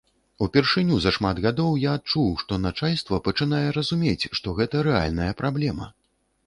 Упершыню 0.43 0.95
за 1.03 1.11
шмат 1.17 1.41
гадоў 1.43 1.75
я 1.83 1.91
адчуў, 1.99 2.31
што 2.45 2.59
начальства 2.65 3.23
пачынае 3.29 3.63
разумець, 3.77 4.21
што 4.41 4.59
гэта 4.63 4.85
рэальная 4.89 5.31
праблема. 5.43 5.85